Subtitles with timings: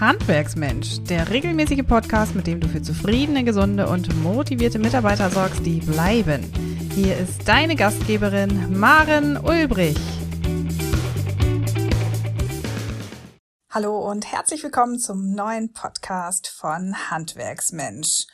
[0.00, 5.80] Handwerksmensch, der regelmäßige Podcast, mit dem du für zufriedene, gesunde und motivierte Mitarbeiter sorgst, die
[5.80, 6.44] bleiben.
[6.94, 9.98] Hier ist deine Gastgeberin Maren Ulbrich.
[13.70, 18.26] Hallo und herzlich willkommen zum neuen Podcast von Handwerksmensch.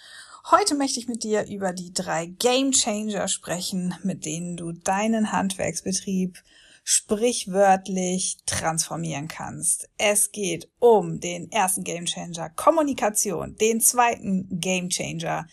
[0.50, 5.32] Heute möchte ich mit dir über die drei Game Changer sprechen, mit denen du deinen
[5.32, 6.36] Handwerksbetrieb
[6.84, 9.88] sprichwörtlich transformieren kannst.
[9.96, 15.46] Es geht um den ersten Gamechanger Kommunikation, den zweiten Gamechanger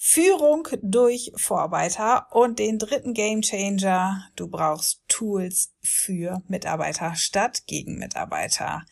[0.00, 8.84] Führung durch Vorarbeiter und den dritten Gamechanger du brauchst Tools für Mitarbeiter statt gegen Mitarbeiter.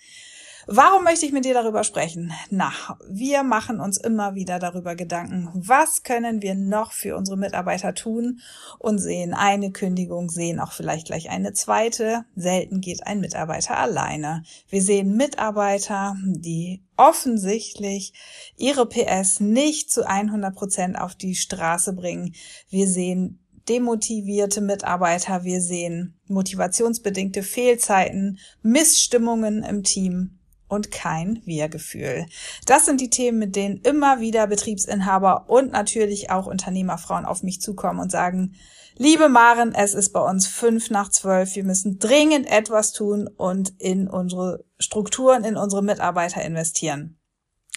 [0.68, 2.32] Warum möchte ich mit dir darüber sprechen?
[2.50, 2.72] Na,
[3.08, 8.40] wir machen uns immer wieder darüber Gedanken, was können wir noch für unsere Mitarbeiter tun
[8.80, 12.24] und sehen eine Kündigung, sehen auch vielleicht gleich eine zweite.
[12.34, 14.42] Selten geht ein Mitarbeiter alleine.
[14.68, 18.12] Wir sehen Mitarbeiter, die offensichtlich
[18.56, 22.34] ihre PS nicht zu 100 Prozent auf die Straße bringen.
[22.70, 23.38] Wir sehen
[23.68, 30.35] demotivierte Mitarbeiter, wir sehen motivationsbedingte Fehlzeiten, Missstimmungen im Team
[30.68, 32.26] und kein Wir-Gefühl.
[32.66, 37.60] Das sind die Themen, mit denen immer wieder Betriebsinhaber und natürlich auch Unternehmerfrauen auf mich
[37.60, 38.54] zukommen und sagen,
[38.96, 41.54] liebe Maren, es ist bei uns fünf nach zwölf.
[41.54, 47.18] Wir müssen dringend etwas tun und in unsere Strukturen, in unsere Mitarbeiter investieren.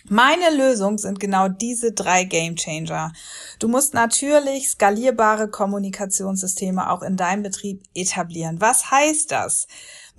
[0.06, 3.12] Meine Lösung sind genau diese drei Game Changer.
[3.60, 8.62] Du musst natürlich skalierbare Kommunikationssysteme auch in deinem Betrieb etablieren.
[8.62, 9.68] Was heißt das?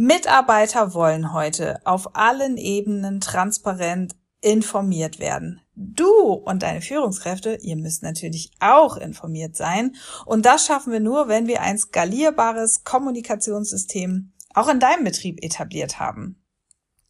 [0.02, 5.60] Mitarbeiter wollen heute auf allen Ebenen transparent informiert werden.
[5.74, 9.94] Du und deine Führungskräfte, ihr müsst natürlich auch informiert sein.
[10.24, 16.00] Und das schaffen wir nur, wenn wir ein skalierbares Kommunikationssystem auch in deinem Betrieb etabliert
[16.00, 16.42] haben.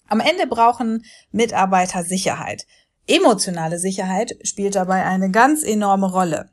[0.08, 2.66] Am Ende brauchen Mitarbeiter Sicherheit.
[3.06, 6.50] Emotionale Sicherheit spielt dabei eine ganz enorme Rolle.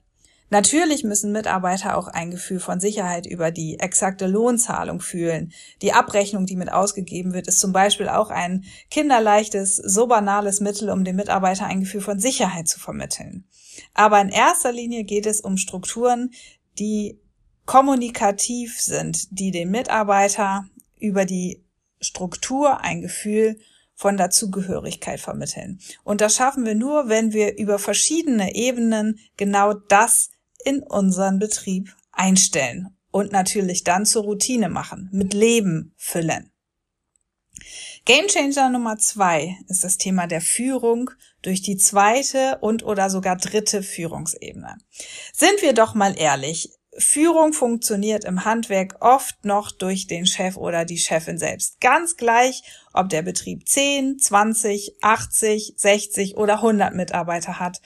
[0.50, 5.52] Natürlich müssen Mitarbeiter auch ein Gefühl von Sicherheit über die exakte Lohnzahlung fühlen.
[5.82, 10.90] Die Abrechnung, die mit ausgegeben wird, ist zum Beispiel auch ein kinderleichtes, so banales Mittel,
[10.90, 13.46] um dem Mitarbeiter ein Gefühl von Sicherheit zu vermitteln.
[13.94, 16.32] Aber in erster Linie geht es um Strukturen,
[16.80, 17.20] die
[17.66, 20.66] kommunikativ sind, die den Mitarbeiter
[20.98, 21.62] über die
[22.00, 23.60] Struktur ein Gefühl
[23.94, 25.80] von Dazugehörigkeit vermitteln.
[26.04, 30.30] Und das schaffen wir nur, wenn wir über verschiedene Ebenen genau das
[30.64, 36.52] in unseren Betrieb einstellen und natürlich dann zur Routine machen, mit Leben füllen.
[38.06, 41.10] Gamechanger Nummer zwei ist das Thema der Führung
[41.42, 44.78] durch die zweite und oder sogar dritte Führungsebene.
[45.34, 50.84] Sind wir doch mal ehrlich, Führung funktioniert im Handwerk oft noch durch den Chef oder
[50.84, 51.80] die Chefin selbst.
[51.80, 52.64] Ganz gleich,
[52.94, 57.82] ob der Betrieb 10, 20, 80, 60 oder 100 Mitarbeiter hat.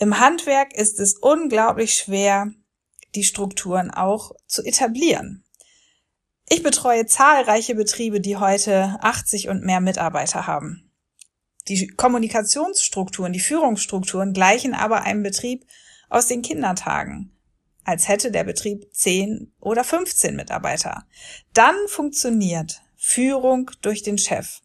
[0.00, 2.50] Im Handwerk ist es unglaublich schwer,
[3.14, 5.44] die Strukturen auch zu etablieren.
[6.48, 10.90] Ich betreue zahlreiche Betriebe, die heute 80 und mehr Mitarbeiter haben.
[11.68, 15.66] Die Kommunikationsstrukturen, die Führungsstrukturen gleichen aber einem Betrieb
[16.08, 17.36] aus den Kindertagen
[17.84, 21.04] als hätte der Betrieb 10 oder 15 Mitarbeiter.
[21.52, 24.60] Dann funktioniert Führung durch den Chef.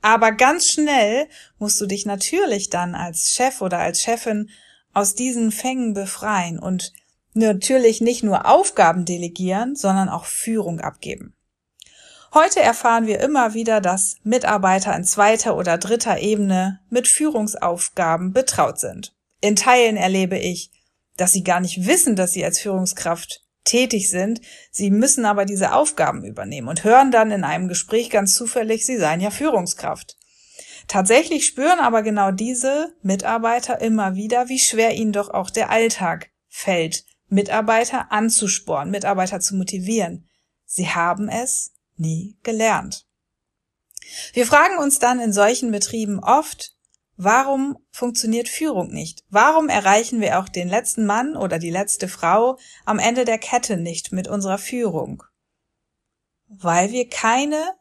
[0.00, 1.26] Aber ganz schnell
[1.58, 4.50] musst du dich natürlich dann als Chef oder als Chefin
[4.96, 6.94] aus diesen Fängen befreien und
[7.34, 11.36] natürlich nicht nur Aufgaben delegieren, sondern auch Führung abgeben.
[12.32, 18.80] Heute erfahren wir immer wieder, dass Mitarbeiter in zweiter oder dritter Ebene mit Führungsaufgaben betraut
[18.80, 19.14] sind.
[19.42, 20.70] In Teilen erlebe ich,
[21.18, 24.40] dass sie gar nicht wissen, dass sie als Führungskraft tätig sind.
[24.70, 28.96] Sie müssen aber diese Aufgaben übernehmen und hören dann in einem Gespräch ganz zufällig, sie
[28.96, 30.16] seien ja Führungskraft.
[30.88, 36.30] Tatsächlich spüren aber genau diese Mitarbeiter immer wieder, wie schwer ihnen doch auch der Alltag
[36.48, 40.28] fällt, Mitarbeiter anzusporen, Mitarbeiter zu motivieren.
[40.64, 43.06] Sie haben es nie gelernt.
[44.32, 46.76] Wir fragen uns dann in solchen Betrieben oft,
[47.18, 49.24] Warum funktioniert Führung nicht?
[49.30, 53.78] Warum erreichen wir auch den letzten Mann oder die letzte Frau am Ende der Kette
[53.78, 55.22] nicht mit unserer Führung?
[56.46, 57.74] Weil wir keine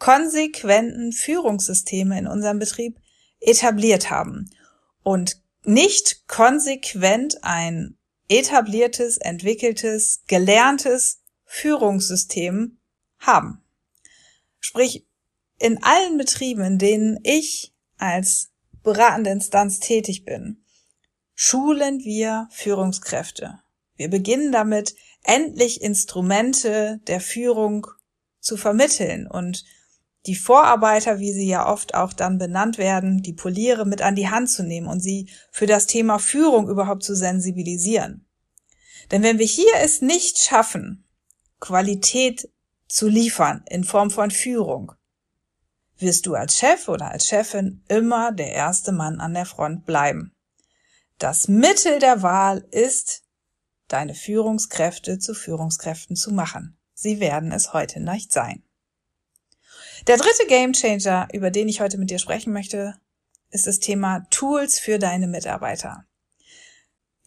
[0.00, 2.98] konsequenten Führungssysteme in unserem Betrieb
[3.38, 4.50] etabliert haben
[5.04, 7.96] und nicht konsequent ein
[8.28, 12.78] etabliertes, entwickeltes, gelerntes Führungssystem
[13.18, 13.62] haben.
[14.58, 15.06] Sprich,
[15.58, 18.50] in allen Betrieben, in denen ich als
[18.82, 20.64] beratende Instanz tätig bin,
[21.34, 23.60] schulen wir Führungskräfte.
[23.96, 27.86] Wir beginnen damit, endlich Instrumente der Führung
[28.40, 29.64] zu vermitteln und
[30.26, 34.28] die Vorarbeiter, wie sie ja oft auch dann benannt werden, die Poliere mit an die
[34.28, 38.26] Hand zu nehmen und sie für das Thema Führung überhaupt zu sensibilisieren.
[39.10, 41.04] Denn wenn wir hier es nicht schaffen,
[41.58, 42.50] Qualität
[42.88, 44.92] zu liefern in Form von Führung,
[45.98, 50.34] wirst du als Chef oder als Chefin immer der erste Mann an der Front bleiben.
[51.18, 53.22] Das Mittel der Wahl ist,
[53.88, 56.78] deine Führungskräfte zu Führungskräften zu machen.
[56.94, 58.62] Sie werden es heute nicht sein.
[60.06, 62.94] Der dritte Gamechanger, über den ich heute mit dir sprechen möchte,
[63.50, 66.04] ist das Thema Tools für deine Mitarbeiter.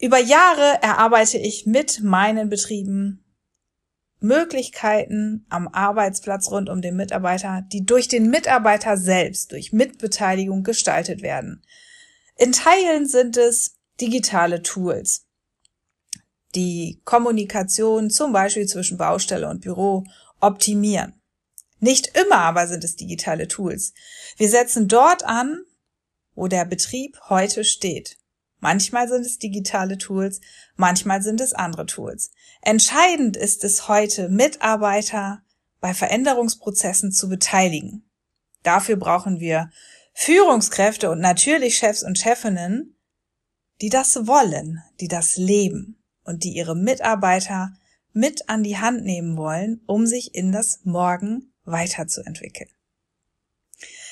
[0.00, 3.24] Über Jahre erarbeite ich mit meinen Betrieben
[4.20, 11.22] Möglichkeiten am Arbeitsplatz rund um den Mitarbeiter, die durch den Mitarbeiter selbst, durch Mitbeteiligung gestaltet
[11.22, 11.62] werden.
[12.36, 15.26] In Teilen sind es digitale Tools,
[16.54, 20.04] die Kommunikation zum Beispiel zwischen Baustelle und Büro
[20.40, 21.20] optimieren.
[21.84, 23.92] Nicht immer aber sind es digitale Tools.
[24.38, 25.64] Wir setzen dort an,
[26.34, 28.16] wo der Betrieb heute steht.
[28.58, 30.40] Manchmal sind es digitale Tools,
[30.76, 32.30] manchmal sind es andere Tools.
[32.62, 35.42] Entscheidend ist es heute, Mitarbeiter
[35.80, 38.10] bei Veränderungsprozessen zu beteiligen.
[38.62, 39.70] Dafür brauchen wir
[40.14, 42.96] Führungskräfte und natürlich Chefs und Chefinnen,
[43.82, 47.76] die das wollen, die das leben und die ihre Mitarbeiter
[48.14, 52.70] mit an die Hand nehmen wollen, um sich in das Morgen weiterzuentwickeln.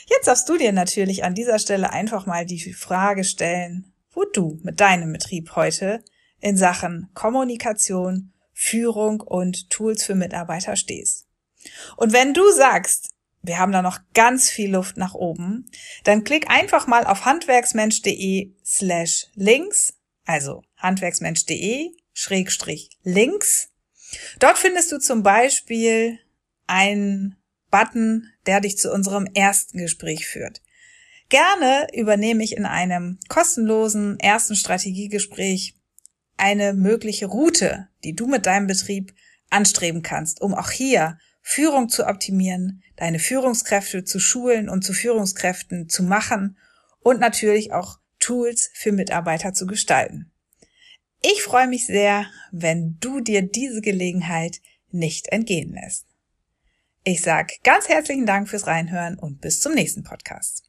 [0.07, 4.59] Jetzt darfst du dir natürlich an dieser Stelle einfach mal die Frage stellen, wo du
[4.63, 6.05] mit deinem Betrieb heute
[6.41, 11.27] in Sachen Kommunikation, Führung und Tools für Mitarbeiter stehst.
[11.97, 13.11] Und wenn du sagst,
[13.43, 15.71] wir haben da noch ganz viel Luft nach oben,
[16.05, 19.95] dann klick einfach mal auf handwerksmensch.de slash links,
[20.25, 23.71] also handwerksmensch.de schrägstrich links.
[24.39, 26.19] Dort findest du zum Beispiel
[26.67, 27.37] ein
[27.73, 30.63] Button, der dich zu unserem ersten Gespräch führt.
[31.29, 35.75] Gerne übernehme ich in einem kostenlosen ersten Strategiegespräch
[36.37, 39.15] eine mögliche Route, die du mit deinem Betrieb
[39.51, 45.89] anstreben kannst, um auch hier Führung zu optimieren, deine Führungskräfte zu schulen und zu Führungskräften
[45.89, 46.59] zu machen
[47.01, 50.31] und natürlich auch Tools für Mitarbeiter zu gestalten.
[51.23, 54.61] Ich freue mich sehr, wenn du dir diese Gelegenheit
[54.91, 56.12] nicht entgehen lässt.
[57.05, 60.63] Ich sag ganz herzlichen Dank fürs Reinhören und bis zum nächsten Podcast.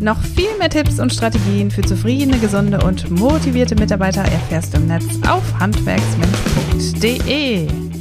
[0.00, 4.88] Noch viel mehr Tipps und Strategien für zufriedene, gesunde und motivierte Mitarbeiter erfährst du im
[4.88, 7.91] Netz auf handwerksmensch.de.